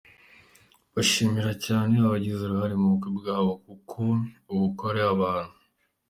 Bashimira 0.93 1.51
cyane 1.65 1.93
abagize 2.05 2.41
uruhare 2.43 2.75
mu 2.81 2.87
bukwe 2.91 3.09
bwabo 3.17 3.51
kuko 3.65 4.01
ubukwe 4.53 4.83
ari 4.91 5.01
abantu. 5.13 5.55